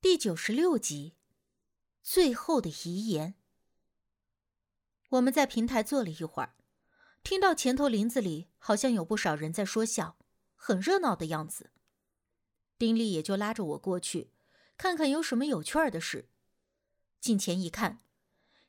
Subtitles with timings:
[0.00, 1.16] 第九十六集，
[2.04, 3.34] 最后的遗言。
[5.08, 6.54] 我们在平台坐了一会儿，
[7.24, 10.16] 听到前头林子里好像有不少人在说笑，
[10.54, 11.72] 很热闹的样子。
[12.78, 14.30] 丁力也就拉着我过去，
[14.76, 16.28] 看看有什么有趣儿的事。
[17.18, 17.98] 近前一看，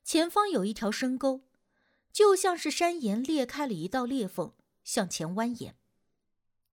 [0.04, 1.44] 前方有一条深沟，
[2.12, 5.74] 就像是山岩裂开了一道裂缝，向前蜿蜒。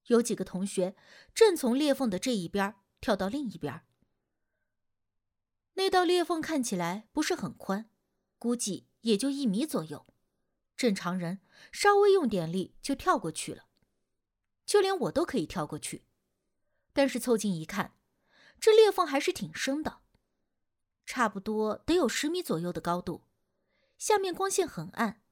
[0.06, 0.96] 有几个同学
[1.34, 3.82] 正从裂缝的这一边跳到另一边。
[5.76, 7.90] 那道裂缝看起来不是很宽，
[8.38, 10.06] 估计也就一米左右。
[10.74, 11.40] 正常人
[11.70, 13.66] 稍微用点力就跳过去了，
[14.64, 16.04] 就连我都可以跳过去。
[16.94, 17.94] 但是凑近一看，
[18.58, 20.00] 这裂缝还是挺深的，
[21.04, 23.24] 差不多得有十米左右的高度。
[23.98, 25.22] 下面光线很暗，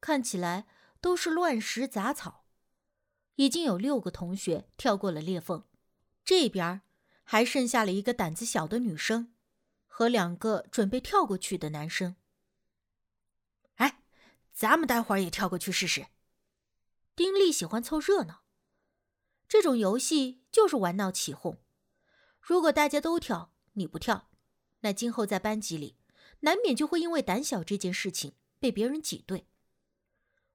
[0.00, 0.66] 看起来
[1.00, 2.44] 都是乱石杂草。
[3.34, 5.64] 已经有六个同学跳过了裂缝，
[6.24, 6.82] 这边
[7.24, 9.32] 还剩下了一个胆子小的女生。
[10.00, 12.16] 和两个准备跳过去的男生。
[13.74, 14.02] 哎，
[14.50, 16.06] 咱们待会儿也跳过去试试。
[17.14, 18.42] 丁力喜欢凑热闹，
[19.46, 21.62] 这种游戏就是玩闹起哄。
[22.40, 24.30] 如果大家都跳，你不跳，
[24.80, 25.98] 那今后在班级里
[26.40, 29.48] 难免就会因为胆小这件事情被别人挤兑。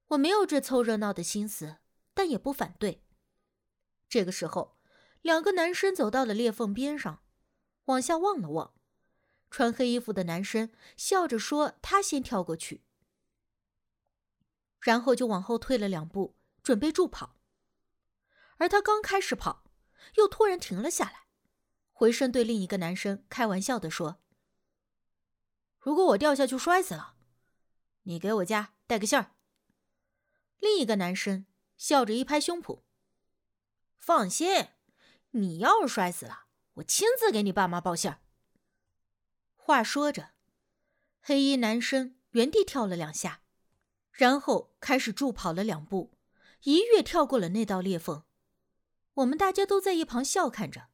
[0.08, 1.78] 我没有这凑热闹的心思，
[2.16, 3.04] 但也不反对。
[4.10, 4.80] 这个时候，
[5.22, 7.22] 两个男生走到了裂缝边上，
[7.84, 8.74] 往下望了望。
[9.50, 12.84] 穿黑衣服的男生笑着说：“他先跳过去，
[14.82, 17.38] 然后就往后退了两步，准备助跑。
[18.58, 19.64] 而他刚开始跑，
[20.16, 21.28] 又突然停了下来，
[21.94, 24.22] 回身对另一个男生开玩笑的说
[25.80, 27.16] ：‘如果我掉下去摔死了，
[28.04, 29.36] 你给我家带个信儿。’
[30.60, 31.46] 另一个男生
[31.78, 32.82] 笑着一拍胸脯
[33.98, 34.70] ：‘放心，
[35.32, 38.20] 你要是摔死了，我亲自给你爸妈报信儿。’”
[39.68, 40.30] 话说着，
[41.24, 43.42] 黑衣男生原地跳了两下，
[44.12, 46.14] 然后开始助跑了两步，
[46.66, 48.26] 一跃跳过了那道裂缝。
[49.16, 50.90] 我们大家都在一旁笑看着。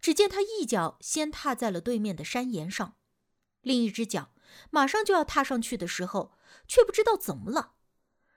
[0.00, 2.96] 只见他一脚先踏在了对面的山岩上，
[3.60, 4.34] 另一只脚
[4.70, 7.74] 马上就要踏上去的时候，却不知道怎么了，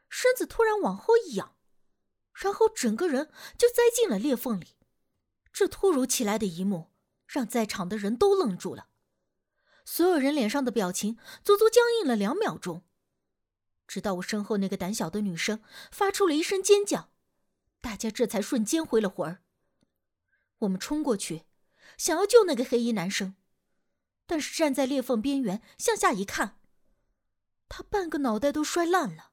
[0.08, 1.56] 身子突然往后一仰，
[2.36, 4.76] 然后整个人就栽进了裂缝里。
[5.52, 6.92] 这突如其来的一幕
[7.26, 8.90] 让在场的人都愣住了。
[9.90, 12.84] 所有人脸上的表情足足僵硬了两秒钟，
[13.88, 17.10] 直到我身后那个胆小的女生发出了一声尖叫，
[17.80, 19.42] 大家这才瞬间回了魂儿。
[20.58, 21.46] 我们冲过去，
[21.98, 23.38] 想要救那个黑衣男生，
[24.26, 26.60] 但是站在裂缝边缘向下一看，
[27.70, 29.32] 他半个脑袋都摔烂了，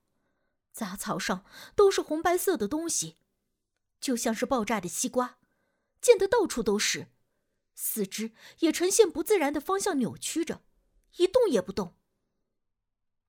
[0.72, 1.44] 杂草上
[1.74, 3.16] 都是红白色的东西，
[4.00, 5.40] 就像是爆炸的西瓜，
[6.00, 7.08] 溅得到处都是。
[7.74, 10.62] 四肢也呈现不自然的方向扭曲着，
[11.16, 11.96] 一动也不动。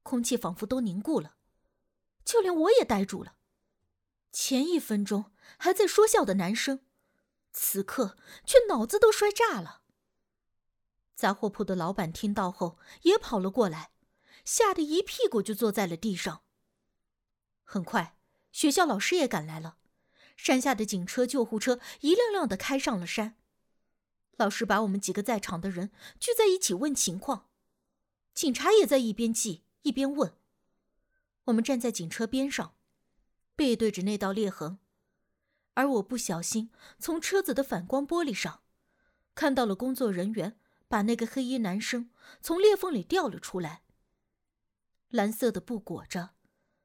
[0.04, 1.36] 空气仿佛都凝固了，
[2.24, 3.38] 就连我也呆住了。
[4.32, 6.86] 前一分钟还在说笑的男生，
[7.52, 9.82] 此刻却脑子都摔炸了。
[11.16, 13.92] 杂货铺的老板听到后也跑了过来，
[14.44, 16.44] 吓得一屁股就坐在了地上。
[17.64, 18.18] 很快，
[18.52, 19.78] 学校老师也赶来了，
[20.36, 23.38] 山下的警车、救护车一辆辆的开上了山。
[24.38, 27.50] 老师把我们几个在场的人聚在一起问情况，
[28.34, 30.34] 警察也在一边记一边问。
[31.46, 32.76] 我们站在警车边上，
[33.56, 34.80] 背对着那道裂痕，
[35.76, 38.64] 而我不小心从车子的反光玻璃上
[39.34, 42.10] 看到了工作人员把那个黑衣男生
[42.42, 43.84] 从裂缝里掉了出来。
[45.10, 46.32] 蓝色的布裹着，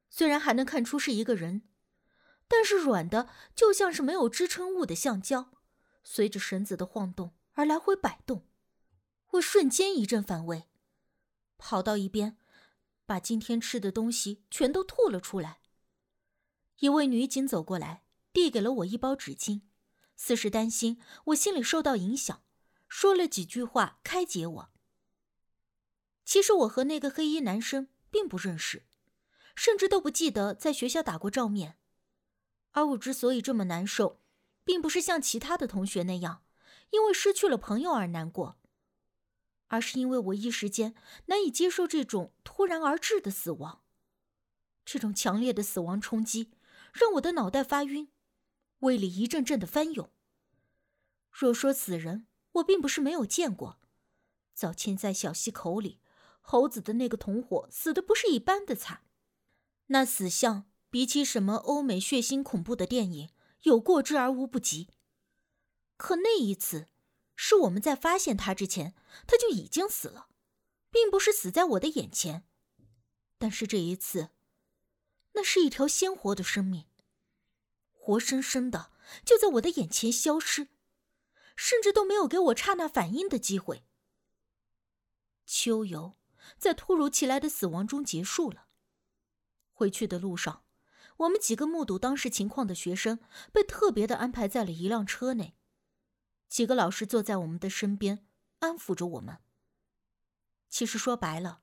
[0.09, 1.63] 虽然还能看出是一个人，
[2.47, 5.51] 但是软的就像是没有支撑物的橡胶，
[6.05, 7.33] 随着绳子的晃动。
[7.61, 8.47] 而来回摆动，
[9.33, 10.71] 我瞬间一阵反胃，
[11.59, 12.39] 跑到一边，
[13.05, 15.61] 把今天吃的东西全都吐了出来。
[16.79, 19.61] 一位女警走过来，递给了我一包纸巾，
[20.17, 22.43] 似是担心我心里受到影响，
[22.89, 24.71] 说了几句话开解我。
[26.25, 28.87] 其实我和那个黑衣男生并不认识，
[29.55, 31.77] 甚至都不记得在学校打过照面。
[32.71, 34.23] 而我之所以这么难受，
[34.65, 36.43] 并不是像其他的同学那样。
[36.91, 38.59] 因为失去了朋友而难过，
[39.69, 40.95] 而是因为我一时间
[41.27, 43.83] 难以接受这种突然而至的死亡。
[44.85, 46.51] 这种强烈的死亡冲击
[46.93, 48.09] 让我的脑袋发晕，
[48.81, 50.11] 胃里一阵阵的翻涌。
[51.31, 53.79] 若说死人，我并不是没有见过。
[54.53, 56.01] 早前在小溪口里，
[56.41, 59.03] 猴子的那个同伙死的不是一般的惨，
[59.87, 63.31] 那死相比起什么欧美血腥恐怖的电影，
[63.63, 64.89] 有过之而无不及。
[66.01, 66.89] 可那一次，
[67.37, 68.95] 是我们在发现他之前，
[69.27, 70.29] 他就已经死了，
[70.91, 72.47] 并不是死在我的眼前。
[73.37, 74.31] 但是这一次，
[75.35, 76.87] 那是一条鲜活的生命，
[77.93, 78.93] 活生生的
[79.27, 80.69] 就在我的眼前消失，
[81.55, 83.85] 甚至都没有给我刹那反应的机会。
[85.45, 86.15] 秋游
[86.57, 88.69] 在突如其来的死亡中结束了。
[89.71, 90.65] 回去的路上，
[91.19, 93.19] 我们几个目睹当时情况的学生
[93.53, 95.55] 被特别的安排在了一辆车内。
[96.51, 98.27] 几个老师坐在我们的身边，
[98.59, 99.39] 安抚着我们。
[100.69, 101.63] 其实说白了，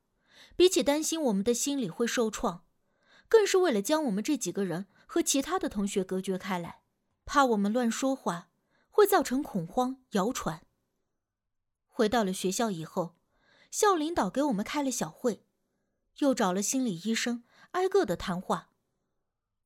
[0.55, 2.65] 比起担心我们的心理会受创，
[3.27, 6.83] 更是为了将我们这几个人和其他的同学隔绝开来，
[7.25, 8.49] 怕我们乱说话
[8.89, 10.65] 会造成恐慌谣传。
[11.89, 13.17] 回到了学校以后，
[13.69, 15.45] 校领导给我们开了小会，
[16.19, 18.69] 又找了心理医生挨个的谈话，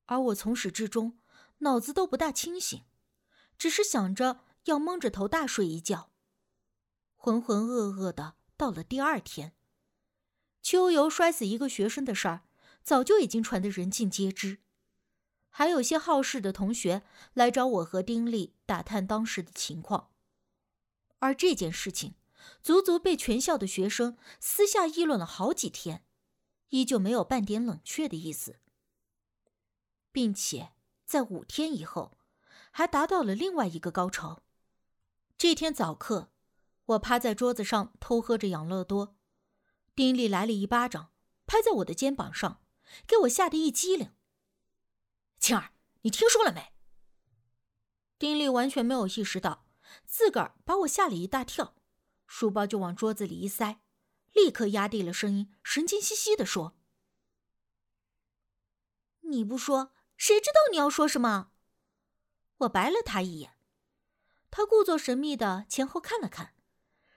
[0.06, 1.20] 而我从始至终
[1.58, 2.82] 脑子都不大清醒，
[3.56, 4.40] 只是想着。
[4.64, 6.10] 要蒙着头大睡一觉，
[7.16, 8.34] 浑浑噩噩的。
[8.56, 9.56] 到了第二天，
[10.60, 12.42] 秋游摔死一个学生的事儿，
[12.84, 14.58] 早就已经传得人尽皆知。
[15.50, 17.02] 还有些好事的同学
[17.34, 20.10] 来找我和丁力打探当时的情况，
[21.18, 22.14] 而这件事情
[22.62, 26.04] 足足被全校的学生私下议论了好几天，
[26.68, 28.60] 依旧没有半点冷却的意思，
[30.12, 30.70] 并且
[31.04, 32.16] 在五天以后，
[32.70, 34.44] 还达到了另外一个高潮。
[35.36, 36.30] 这天早课，
[36.86, 39.16] 我趴在桌子上偷喝着养乐多，
[39.94, 41.12] 丁力来了一巴掌，
[41.46, 42.62] 拍在我的肩膀上，
[43.06, 44.14] 给我吓得一激灵。
[45.38, 46.72] 青儿，你听说了没？
[48.18, 49.66] 丁力完全没有意识到，
[50.06, 51.76] 自个儿把我吓了一大跳，
[52.26, 53.82] 书包就往桌子里一塞，
[54.32, 56.78] 立刻压低了声音，神经兮兮的说
[59.28, 61.50] ：“你不说，谁知道你要说什么？”
[62.58, 63.58] 我白了他一眼。
[64.54, 66.54] 他故作神秘的前后看了看，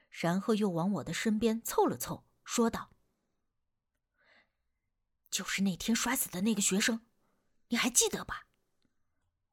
[0.09, 2.91] 然后又往我的身边凑了凑，说道
[5.29, 7.05] ：“就是那天摔死的那个学生，
[7.67, 8.47] 你还记得吧？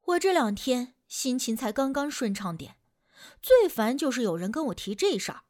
[0.03, 2.79] 我这两天心情才刚刚顺畅点，
[3.41, 5.43] 最烦就是有人跟我提这事儿。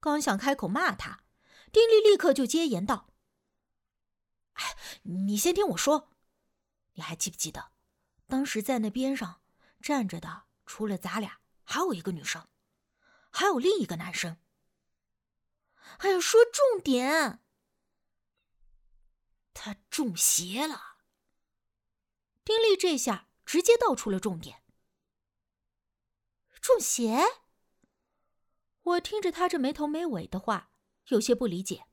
[0.00, 1.24] 刚想开口骂他，
[1.70, 3.10] 丁力立刻就接言道
[4.54, 6.10] ：‘哎，你先听我说，
[6.94, 7.72] 你还记不记得，
[8.26, 9.42] 当时在那边上
[9.82, 12.48] 站着的，除了咱俩。’”还有一个女生，
[13.30, 14.38] 还有另一个男生。
[15.98, 17.42] 哎呀，说重点，
[19.52, 20.96] 他中邪了。
[22.44, 24.62] 丁力这下直接道出了重点。
[26.60, 27.18] 中邪？
[28.82, 30.70] 我听着他这没头没尾的话，
[31.08, 31.86] 有些不理解。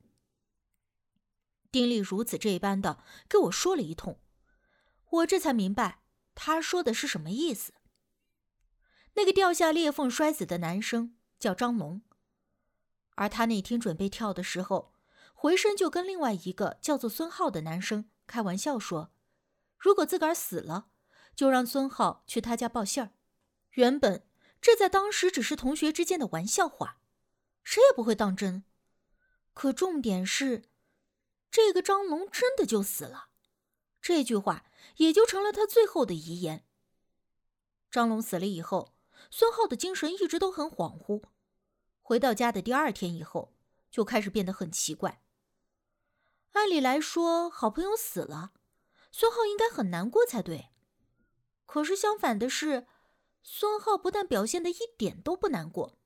[1.71, 4.21] 丁力如此这般的跟我说了一通，
[5.09, 6.03] 我这才明白
[6.35, 7.73] 他说的是什么意思。
[9.15, 12.01] 那个掉下裂缝摔死的男生叫张龙，
[13.15, 14.95] 而他那天准备跳的时候，
[15.33, 19.13] 回身就跟另外一个叫做孙浩的男生开玩笑说
[19.77, 20.87] ：“如果自个儿死了，
[21.35, 23.11] 就让孙浩去他家报信儿。”
[23.73, 24.27] 原本
[24.59, 26.99] 这在当时只是同学之间的玩笑话，
[27.63, 28.63] 谁也不会当真。
[29.53, 30.69] 可重点是，
[31.51, 33.29] 这个张龙真的就死了，
[34.01, 34.65] 这句话
[34.97, 36.65] 也就成了他最后的遗言。
[37.91, 38.92] 张龙死了以后。
[39.35, 41.23] 孙浩的精神一直都很恍惚，
[42.03, 43.51] 回到家的第二天以后
[43.89, 45.23] 就开始变得很奇怪。
[46.51, 48.53] 按理来说，好朋友死了，
[49.11, 50.69] 孙浩应该很难过才对。
[51.65, 52.85] 可是相反的是，
[53.41, 55.97] 孙浩不但表现的一点都不难过，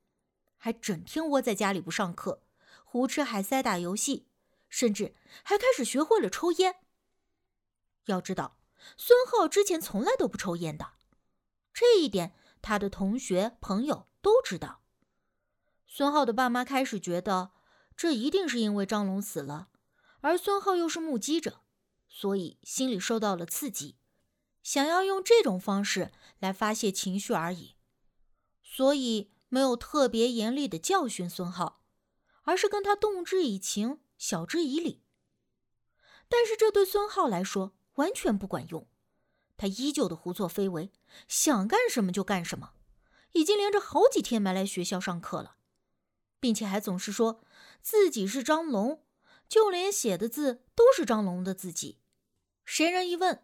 [0.56, 2.44] 还整天窝在家里不上课，
[2.86, 4.30] 胡吃海塞打游戏，
[4.70, 5.13] 甚至
[5.44, 6.78] 还开始学会了抽烟。
[8.06, 8.58] 要知道，
[8.96, 10.94] 孙浩之前从来都不抽烟的，
[11.74, 12.34] 这一点。
[12.62, 14.82] 他的同学朋友都知道，
[15.86, 17.52] 孙浩的爸妈开始觉得
[17.96, 19.70] 这一定是因为张龙死了，
[20.22, 21.62] 而孙浩又是目击者，
[22.08, 23.98] 所以心里受到了刺激，
[24.62, 27.76] 想要用这种方式来发泄情绪而已，
[28.62, 31.82] 所以没有特别严厉的教训孙浩，
[32.44, 35.04] 而是跟他动之以情，晓之以理。
[36.28, 38.88] 但是这对孙浩来说完全不管用。
[39.58, 40.92] 他依旧的胡作非为，
[41.28, 42.74] 想干什么就干什么，
[43.34, 45.58] 已经连着好几天没来学校上课了，
[46.40, 47.44] 并且还总是说
[47.82, 49.04] 自己是张龙，
[49.50, 52.00] 就连写的字都是张龙的字迹。
[52.64, 53.44] 谁人一问，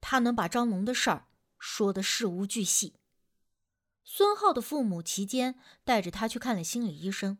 [0.00, 2.96] 他能把张龙的事儿说的事无巨细。
[4.02, 7.38] 孙浩的父母期间带着他去看了心理医生，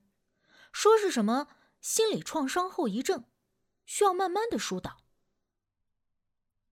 [0.73, 1.49] 说是什么
[1.81, 3.25] 心理创伤后遗症，
[3.85, 5.04] 需要慢慢的疏导。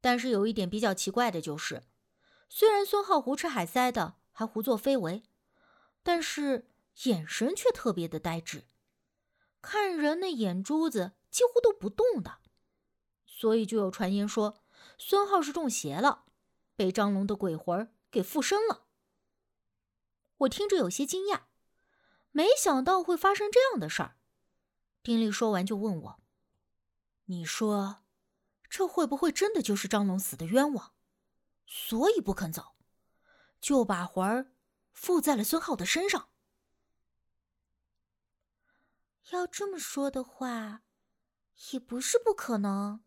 [0.02, 1.84] 但是有一点比较奇怪的就是，
[2.50, 5.22] 虽然孙浩胡吃海塞的，还胡作非为，
[6.02, 6.68] 但是
[7.04, 8.64] 眼神却特别的呆滞，
[9.62, 12.40] 看人那眼珠子几乎都不动的。
[13.24, 14.62] 所以就有传言说，
[14.98, 16.24] 孙浩是中邪了，
[16.76, 18.84] 被张龙的鬼魂给附身了。
[20.38, 21.42] 我听着有些惊讶，
[22.32, 24.16] 没想到会发生这样的事儿。
[25.02, 26.20] 丁力说完就问我
[27.26, 28.01] ：“你说，
[28.74, 30.94] 这会不会真的就是张龙死的冤枉，
[31.66, 32.74] 所以不肯走，
[33.60, 34.54] 就把魂儿
[34.94, 36.30] 附在了孙浩的身上？”
[39.30, 40.84] 要这么说的话，
[41.72, 43.04] 也不是不可能。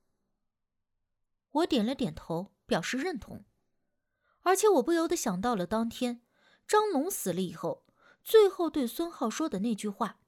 [1.49, 3.43] 我点了点头，表示认同。
[4.41, 6.21] 而且我不由得想到了当天
[6.67, 7.87] 张龙死了以后，
[8.23, 10.19] 最后对孙浩说的那句话：“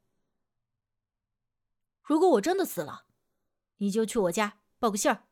[2.01, 3.05] 如果我真的死了，
[3.75, 5.27] 你就去我家报个信儿。”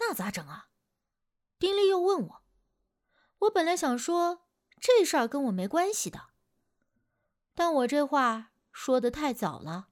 [0.00, 0.70] 那咋整啊？
[1.58, 2.42] 丁力又问我。
[3.38, 4.48] 我本来想说
[4.80, 6.30] 这事儿跟我没关系的，
[7.54, 9.90] 但我这话说的太早了。